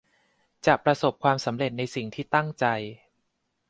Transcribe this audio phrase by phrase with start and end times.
[0.65, 2.65] จะประสบความสำเร็จในสิ่งที่ตั้งใจ